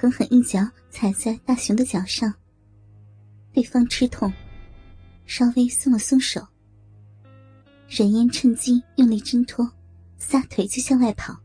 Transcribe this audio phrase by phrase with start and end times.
[0.00, 2.32] 狠狠一脚踩在大熊的脚上。
[3.52, 4.32] 对方吃痛，
[5.26, 6.40] 稍微松了松手。
[7.86, 9.70] 冉嫣趁机用力挣脱，
[10.16, 11.38] 撒腿就向外跑。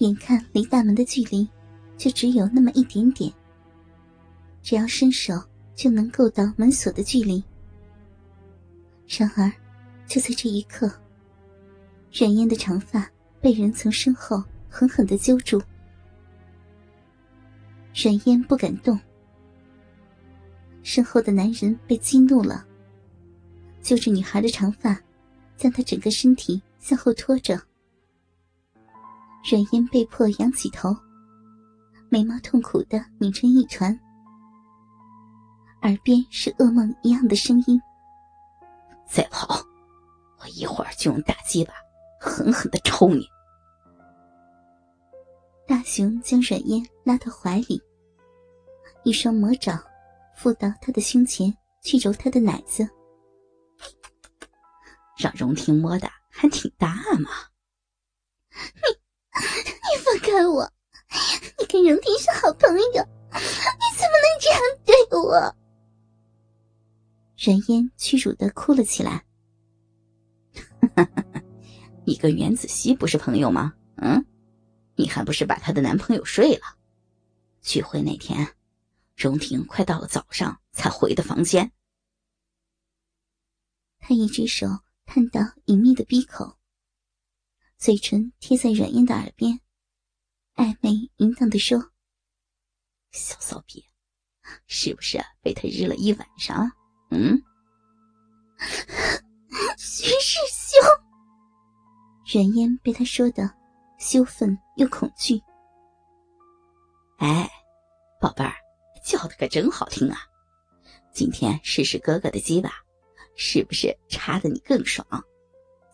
[0.00, 1.48] 眼看离大门的距离
[1.96, 3.32] 就只有那么一点点，
[4.62, 5.42] 只要伸手
[5.74, 7.42] 就能够到门锁的距离。
[9.08, 9.50] 然而，
[10.06, 10.86] 就在这一刻，
[12.12, 13.10] 冉嫣的长发
[13.40, 15.58] 被人从身后狠狠的揪住。
[18.00, 18.96] 软烟不敢动，
[20.84, 22.64] 身后的男人被激怒了，
[23.82, 24.96] 揪着女孩的长发，
[25.56, 27.60] 将她整个身体向后拖着。
[29.50, 30.96] 软烟被迫仰起头，
[32.08, 33.92] 眉毛痛苦的拧成一团，
[35.82, 37.82] 耳边是噩梦一样的声音
[39.10, 39.60] ：“再跑，
[40.38, 41.72] 我一会儿就用大鸡巴
[42.20, 43.26] 狠狠的抽你！”
[45.66, 47.78] 大熊将软烟拉到怀里，
[49.08, 49.82] 一双魔爪
[50.36, 51.50] 附到他的胸前，
[51.82, 52.86] 去揉他的奶子，
[55.16, 57.30] 让荣婷摸的还挺大嘛。
[58.52, 58.98] 你。
[59.40, 60.70] 你放开我！
[61.58, 65.56] 你跟荣婷是好朋友，你怎么能这样对我？
[67.38, 69.24] 任嫣屈辱的哭了起来。
[72.04, 73.72] 你跟袁子熙不是朋友吗？
[74.02, 74.22] 嗯，
[74.96, 76.76] 你还不是把她的男朋友睡了？
[77.62, 78.46] 聚会那天，
[79.18, 81.72] 荣婷快到了早上才回的房间。
[83.98, 84.68] 他一只手
[85.04, 86.56] 探到隐秘的鼻口。
[87.78, 89.60] 嘴唇贴在软烟的耳边，
[90.54, 91.90] 暧昧淫荡的说
[93.10, 93.84] ：“小骚逼，
[94.68, 96.70] 是不是被他日了一晚上？”
[97.10, 97.42] 嗯。
[99.76, 100.80] 徐师兄，
[102.32, 103.52] 软烟被他说的
[103.98, 105.40] 羞愤又恐惧。
[107.18, 107.50] 哎，
[108.20, 108.54] 宝贝儿，
[109.08, 110.18] 叫的可真好听啊！
[111.14, 112.70] 今天试试哥哥的鸡巴，
[113.36, 115.02] 是不是插的你更爽？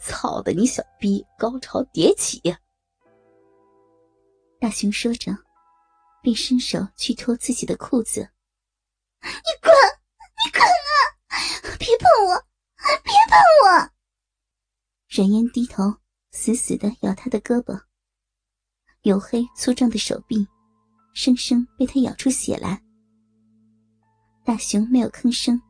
[0.01, 2.43] 操的，你小逼高潮迭起！
[4.59, 5.33] 大熊说着，
[6.23, 8.29] 便伸手去脱自己的裤子。
[9.23, 9.29] 你
[9.63, 9.73] 滚！
[10.45, 11.79] 你滚啊！
[11.79, 12.45] 别碰我！
[13.05, 13.91] 别碰我！
[15.07, 15.85] 冉嫣低头，
[16.33, 17.81] 死死的咬他的胳膊，
[19.05, 20.49] 黝黑粗壮的手臂，
[21.15, 22.84] 生生被他咬出血来。
[24.45, 25.61] 大熊没有吭声，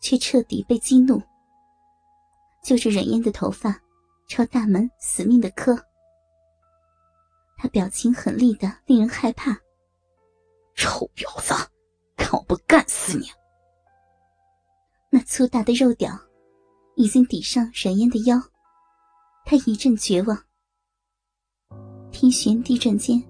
[0.00, 1.20] 却彻底被激怒。
[2.64, 3.80] 就着冉嫣的头发，
[4.28, 5.76] 朝大门死命的磕。
[7.56, 9.58] 他表情狠厉的令人害怕。
[10.74, 11.54] 臭婊子，
[12.16, 13.26] 看我不干死你！
[15.10, 16.12] 那粗大的肉屌
[16.96, 18.36] 已经抵上冉嫣的腰，
[19.44, 20.38] 他一阵绝望。
[22.12, 23.22] 天旋地转间，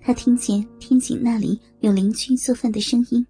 [0.00, 3.26] 他听见天井那里有邻居做饭的声音。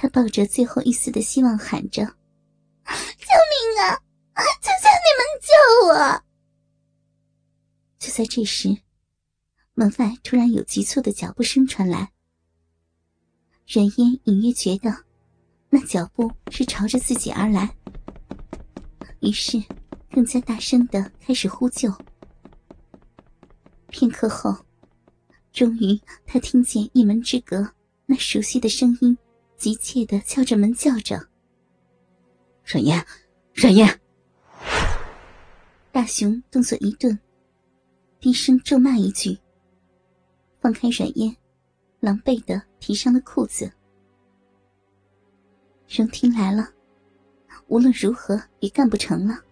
[0.00, 2.02] 他抱着最后一丝的希望喊着。
[2.02, 4.00] 救命啊！
[4.62, 5.52] 求求你们救
[5.88, 6.22] 我！
[7.98, 8.74] 就在这时，
[9.74, 12.12] 门外突然有急促的脚步声传来。
[13.66, 15.04] 冉嫣隐约觉得，
[15.68, 17.76] 那脚步是朝着自己而来，
[19.20, 19.62] 于是
[20.10, 21.92] 更加大声的开始呼救。
[23.88, 24.64] 片刻后，
[25.52, 27.70] 终于他听见一门之隔
[28.06, 29.18] 那熟悉的声音，
[29.60, 31.28] 急切的敲着门叫着。
[32.64, 33.06] 冉嫣，
[33.52, 34.00] 冉嫣！
[35.92, 37.18] 大熊动作一顿，
[38.18, 39.38] 低声咒骂一句，
[40.62, 41.36] 放开冉嫣，
[42.00, 43.70] 狼狈的提上了裤子。
[45.86, 46.72] 荣婷来了，
[47.66, 49.44] 无论如何也干不成了。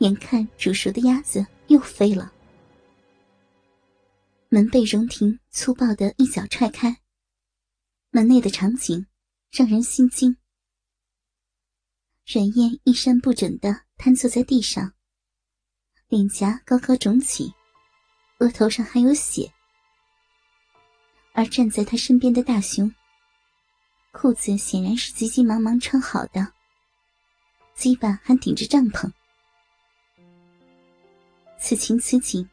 [0.00, 2.30] 眼看煮熟的鸭子又飞了，
[4.50, 6.94] 门被荣婷粗暴的一脚踹开，
[8.16, 9.06] 门内的场景
[9.52, 10.34] 让人心惊。
[12.24, 14.94] 冉嫣衣衫不整的瘫坐在地上，
[16.08, 17.52] 脸颊高高肿起，
[18.38, 19.52] 额头上还有血。
[21.34, 22.90] 而站在他身边的大熊，
[24.12, 26.54] 裤子显然是急急忙忙穿好的，
[27.74, 29.12] 鸡巴还顶着帐篷。
[31.60, 32.48] 此情此景，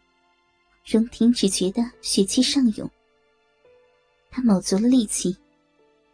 [0.86, 2.92] 荣婷只觉得血气上涌，
[4.30, 5.38] 他卯足了力气，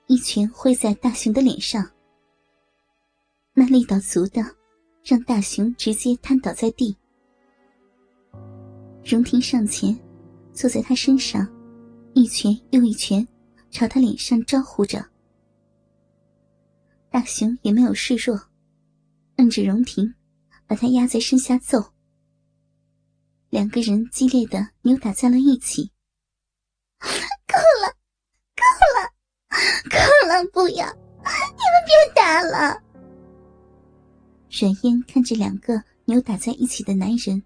[0.10, 1.88] 一拳挥在大雄的脸上，
[3.54, 4.42] 那力道足的
[5.04, 6.98] 让大雄直接瘫倒在地。
[9.06, 9.96] 荣婷上前，
[10.52, 11.48] 坐在他身上，
[12.16, 13.26] 一拳又一拳
[13.70, 15.08] 朝他脸上招呼着。
[17.12, 18.36] 大雄也没有示弱，
[19.36, 20.12] 摁着荣婷，
[20.66, 21.94] 把她压在身下揍。
[23.52, 25.92] 两个人激烈的扭打在了一起。
[27.00, 27.94] 够了，
[28.56, 28.64] 够
[28.96, 29.14] 了，
[29.90, 29.98] 够
[30.28, 30.29] 了！
[30.48, 32.82] 不要，你们别打了！
[34.50, 37.44] 阮嫣看着两个扭打在一起的男人，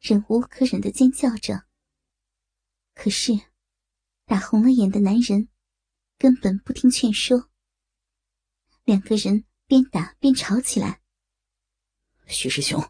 [0.00, 1.64] 忍无可忍的尖叫着。
[2.94, 3.32] 可是，
[4.26, 5.48] 打红了眼的男人
[6.18, 7.48] 根本不听劝说。
[8.84, 11.00] 两个人边打边吵起来。
[12.26, 12.84] 徐师兄，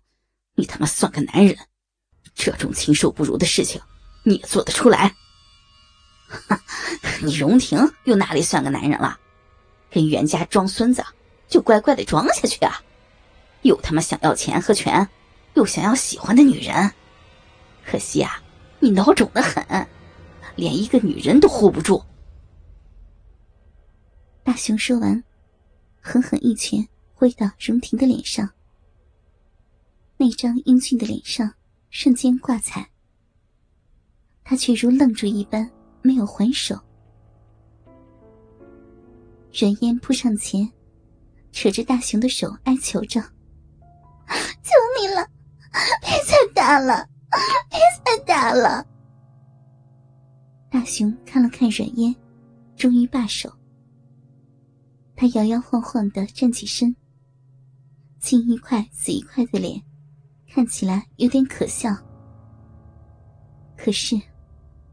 [0.54, 1.56] 你他妈算个男人！
[2.34, 3.80] 这种禽兽不如的事情，
[4.24, 5.14] 你也做得出来？
[6.48, 6.60] 哈，
[7.22, 9.18] 你荣婷又哪里算个男人了？
[9.90, 11.04] 跟袁家装孙子，
[11.48, 12.82] 就乖乖的装下去啊！
[13.62, 15.08] 又他妈想要钱和权，
[15.54, 16.92] 又想要喜欢的女人，
[17.84, 18.42] 可惜啊，
[18.80, 19.64] 你孬种的很，
[20.56, 22.02] 连一个女人都护不住。
[24.42, 25.22] 大雄说完，
[26.00, 28.50] 狠狠一拳挥到荣婷的脸上，
[30.16, 31.54] 那张英俊的脸上。
[31.94, 32.88] 瞬间挂彩，
[34.42, 35.70] 他却如愣住一般，
[36.02, 36.78] 没有还手。
[39.52, 40.70] 软烟扑上前，
[41.52, 43.20] 扯着大雄的手，哀求着
[44.62, 45.28] ：“求你了，
[46.00, 47.08] 别再打了，
[47.70, 48.86] 别再打了！”
[50.70, 52.14] 大雄看了看软烟，
[52.76, 53.52] 终于罢手。
[55.14, 56.96] 他摇摇晃晃的站起身，
[58.20, 59.82] 青一块紫一块的脸。
[60.54, 61.96] 看起来有点可笑，
[63.74, 64.20] 可是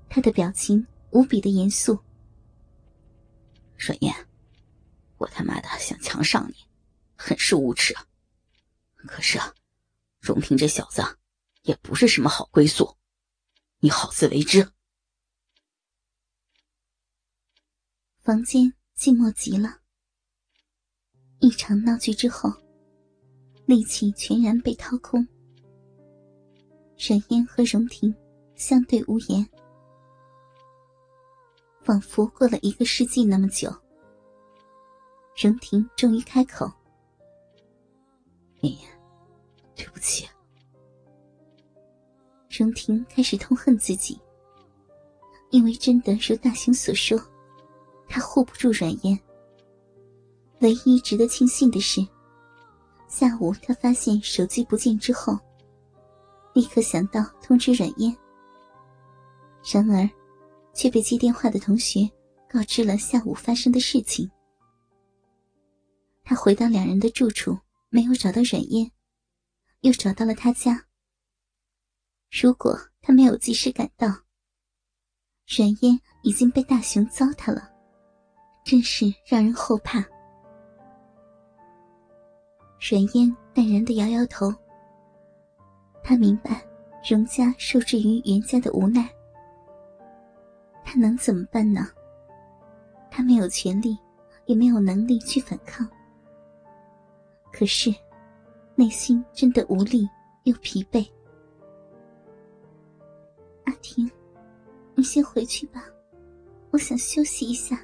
[0.07, 2.00] 他的表情无比的严肃。
[3.77, 4.13] 阮燕，
[5.17, 6.56] 我他妈的想强上你，
[7.15, 7.95] 很是无耻。
[8.95, 9.53] 可是啊，
[10.19, 11.01] 荣平这小子
[11.63, 12.97] 也不是什么好归宿，
[13.79, 14.69] 你好自为之。
[18.19, 19.79] 房间寂寞极了，
[21.39, 22.51] 一场闹剧之后，
[23.65, 25.25] 力气全然被掏空。
[26.97, 28.13] 沈嫣和荣婷
[28.56, 29.50] 相对无言，
[31.84, 33.74] 仿佛过了一个世纪那么久。
[35.36, 36.70] 荣婷终于开口
[38.62, 38.88] ：“嫣嫣，
[39.76, 40.28] 对不起。”
[42.50, 44.20] 荣婷开始痛恨自己，
[45.50, 47.18] 因为真的如大雄所说，
[48.08, 49.18] 他护不住阮烟。
[50.60, 52.06] 唯一值得庆幸的是，
[53.08, 55.40] 下午他发现手机不见之后。
[56.54, 58.14] 立刻想到通知阮烟，
[59.72, 60.10] 然而，
[60.74, 62.10] 却被接电话的同学
[62.50, 64.30] 告知了下午发生的事情。
[66.24, 67.57] 他回到两人的住处，
[67.89, 68.92] 没有找到阮嫣，
[69.81, 70.86] 又找到了他家。
[72.31, 74.07] 如果他没有及时赶到，
[75.48, 77.68] 阮嫣已经被大雄糟蹋了，
[78.63, 80.00] 真是让人后怕。
[82.80, 84.54] 阮嫣淡然的摇摇头。
[86.04, 86.63] 他明白，
[87.10, 89.12] 荣家受制于袁家的无奈，
[90.91, 91.88] 他能怎么办呢？
[93.11, 93.95] 他没有权利，
[94.47, 95.87] 也没有能力去反抗。
[97.54, 97.94] 可是，
[98.73, 100.09] 内心真的无力
[100.45, 101.07] 又疲惫。
[103.66, 104.09] 阿婷，
[104.95, 105.85] 你先回去吧，
[106.71, 107.80] 我想休息一下。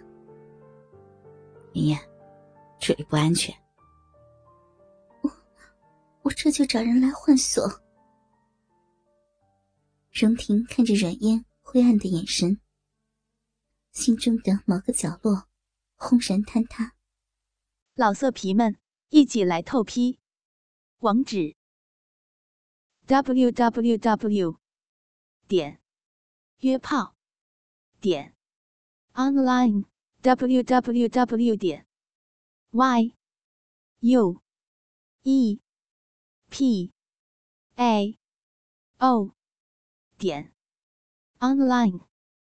[1.73, 1.99] 妍妍，
[2.79, 3.53] 这里不安全。
[5.21, 5.31] 我，
[6.23, 7.71] 我这就找人来换锁。
[10.11, 12.59] 荣婷看着阮嫣灰暗的眼神，
[13.95, 15.47] 心中的某个角落
[15.95, 16.95] 轰然坍塌。
[17.95, 20.19] 老色皮们，一起来透批！
[20.99, 21.55] 网址
[23.07, 24.59] ：w w w
[25.47, 25.79] 点
[26.59, 27.15] 约炮
[28.01, 28.35] 点
[29.13, 29.85] online
[30.21, 31.87] w w w 点
[32.71, 33.15] y
[34.01, 34.41] u
[35.23, 35.61] e
[36.49, 36.91] p
[37.75, 38.19] a
[38.97, 39.33] o。
[40.17, 40.53] 点
[41.39, 42.14] online。